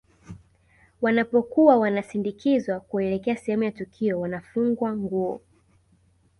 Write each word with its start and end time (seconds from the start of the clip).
Wanapokuwa 1.01 1.77
wanasindikizwa 1.77 2.79
kuelekea 2.79 3.37
sehemu 3.37 3.63
ya 3.63 3.71
tukio 3.71 4.19
wanafungwa 4.19 4.95
nguo 4.97 5.41